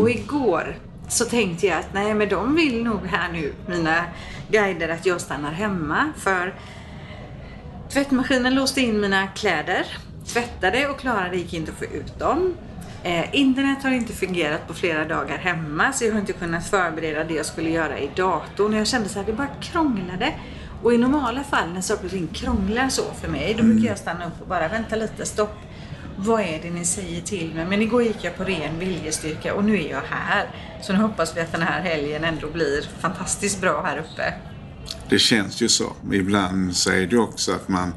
[0.00, 0.76] Och igår
[1.08, 4.04] så tänkte jag att nej men de vill nog här nu, mina
[4.50, 6.12] guider, att jag stannar hemma.
[6.16, 6.54] För
[7.92, 9.86] tvättmaskinen låste in mina kläder.
[10.26, 12.54] Tvättade och klarade gick inte att få ut dem.
[13.04, 17.24] Eh, internet har inte fungerat på flera dagar hemma så jag har inte kunnat förbereda
[17.24, 18.72] det jag skulle göra i datorn.
[18.72, 20.34] Jag kände så här, det bara krånglade.
[20.82, 23.98] Och i normala fall när saker och ting krånglar så för mig, då brukar jag
[23.98, 25.56] stanna upp och bara vänta lite, stopp.
[26.16, 27.66] Vad är det ni säger till mig?
[27.66, 30.46] Men igår gick jag på ren viljestyrka och nu är jag här.
[30.82, 34.34] Så nu hoppas vi att den här helgen ändå blir fantastiskt bra här uppe.
[35.08, 35.92] Det känns ju så.
[36.12, 37.94] Ibland så är det också att man...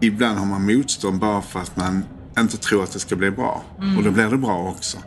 [0.00, 2.04] Ibland har man motstånd bara för att man
[2.38, 3.64] inte tror att det ska bli bra.
[3.98, 4.98] Och då blir det bra också.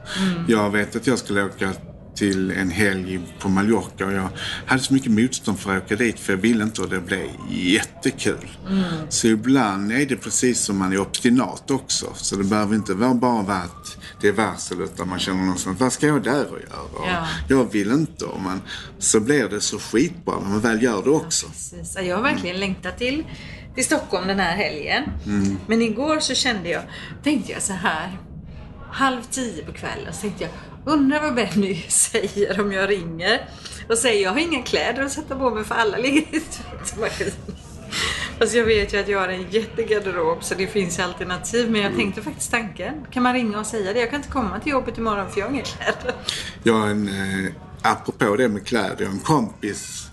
[0.47, 1.73] Jag vet att jag skulle åka
[2.15, 4.29] till en helg på Mallorca och jag
[4.65, 7.27] hade så mycket motstånd för att åka dit för jag ville inte och det blev
[7.49, 8.49] jättekul.
[9.09, 12.05] Så ibland är det precis som man är obstinat också.
[12.15, 15.93] Så det behöver inte vara bara att det är varsel utan man känner någonstans, vad
[15.93, 16.81] ska jag där och göra?
[16.93, 17.27] Och Ja.
[17.47, 18.25] Jag vill inte.
[18.25, 18.61] Och man,
[18.99, 21.45] så blir det så skitbra när man väl gör det också.
[21.95, 23.23] Ja, Jag har verkligen längtat till,
[23.75, 25.03] till Stockholm den här helgen.
[25.67, 26.81] Men igår så kände jag,
[27.23, 28.17] tänkte jag så här,
[28.91, 30.51] halv tio på kvällen, så tänkte jag,
[30.85, 33.49] undrar vad Benny säger om jag ringer
[33.89, 37.33] och säger jag har inga kläder att sätta på mig för alla ligger i tvättmaskinen.
[38.39, 41.71] Fast jag vet ju att jag har en jättegarderob så det finns alternativ.
[41.71, 43.99] Men jag tänkte faktiskt tanken, kan man ringa och säga det?
[43.99, 46.15] Jag kan inte komma till jobbet imorgon för jag har inga kläder.
[46.63, 50.09] Jag har en, eh, apropå det med kläder, jag har en kompis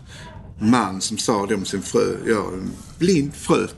[0.61, 2.35] man som sa det om sin fru.
[2.35, 3.69] Har en blind fru.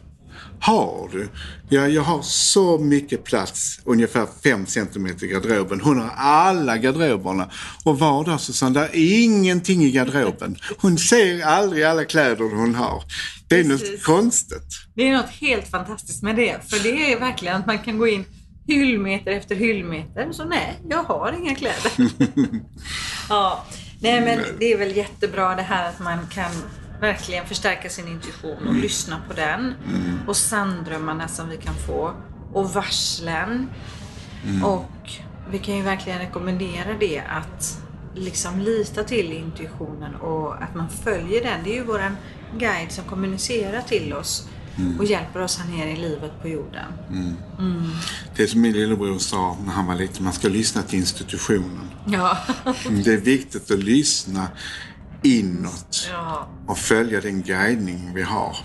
[0.61, 1.29] Har du?
[1.69, 5.81] Ja, jag har så mycket plats, ungefär 5 centimeter i garderoben.
[5.81, 7.51] Hon har alla garderoberna.
[7.85, 10.57] Och var sa hon, det är ingenting i garderoben.
[10.79, 13.03] Hon ser aldrig alla kläder hon har.
[13.49, 13.91] Det är Precis.
[13.91, 14.87] något konstigt.
[14.95, 16.71] Det är något helt fantastiskt med det.
[16.71, 18.25] För det är verkligen att man kan gå in
[18.67, 20.33] hyllmeter efter hyllmeter.
[20.33, 21.93] Så nej, jag har inga kläder.
[23.29, 23.65] ja.
[24.03, 26.51] Nej men det är väl jättebra det här att man kan
[27.01, 29.75] verkligen förstärka sin intuition och lyssna på den.
[30.27, 32.15] Och sanddrömmarna som vi kan få.
[32.53, 33.71] Och varslen.
[34.65, 35.11] Och
[35.51, 37.83] vi kan ju verkligen rekommendera det att
[38.15, 41.65] liksom lita till intuitionen och att man följer den.
[41.65, 42.17] Det är ju våran
[42.59, 44.49] guide som kommunicerar till oss
[44.99, 46.93] och hjälper oss här nere i livet på jorden.
[48.37, 51.91] Det är som min lillebror sa när han var liten, man ska lyssna till institutionen.
[52.07, 52.39] Ja.
[53.05, 54.49] Det är viktigt att lyssna
[55.23, 56.49] inåt ja.
[56.67, 58.57] och följa den guidning vi har.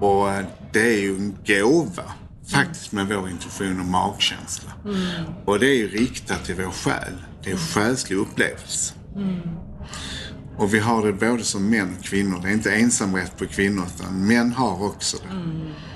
[0.00, 2.12] Och eh, det är ju en gåva
[2.46, 4.72] faktiskt med vår intuition och magkänsla.
[5.44, 7.12] Och det är ju riktat till vår själ.
[7.42, 8.94] Det är en själslig upplevelse.
[10.56, 12.40] Och vi har det både som män och kvinnor.
[12.42, 15.28] Det är inte ensamrätt på kvinnor utan män har också det.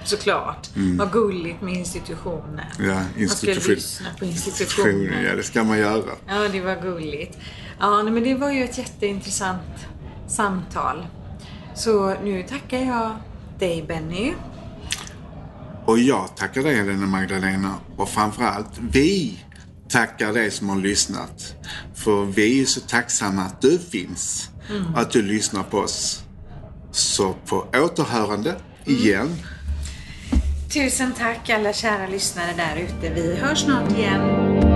[0.05, 0.69] Såklart.
[0.99, 2.61] Vad gulligt med institutionen.
[2.79, 5.25] Ja, Man ska institution- lyssna på institutionen.
[5.25, 6.03] Ja, det ska man göra.
[6.29, 7.39] Ja, det var gulligt.
[7.81, 9.87] Ja, men det var ju ett jätteintressant
[10.29, 11.07] samtal.
[11.75, 13.11] Så nu tackar jag
[13.59, 14.33] dig Benny.
[15.87, 19.39] Och jag tackar dig Helena Magdalena och framförallt vi
[19.89, 21.55] tackar dig som har lyssnat.
[21.95, 24.51] För vi är så tacksamma att du finns
[24.95, 26.23] och att du lyssnar på oss.
[26.93, 29.37] Så på återhörande igen.
[30.75, 33.15] Tusen tack alla kära lyssnare där ute.
[33.15, 34.76] Vi hörs snart igen.